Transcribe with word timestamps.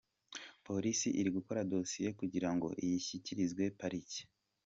"Polisi 0.65 1.07
iri 1.19 1.29
gukora 1.37 1.67
dosiye 1.71 2.09
kugira 2.19 2.49
ngo 2.55 2.67
iyishyikirizwe 2.83 3.63
parike. 3.79 4.21